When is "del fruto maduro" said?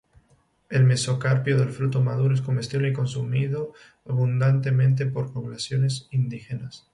1.59-2.33